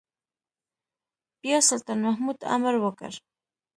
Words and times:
بيا 1.41 1.57
سلطان 1.69 1.97
محمود 2.05 2.37
امر 2.55 2.75
وکړ. 2.79 3.11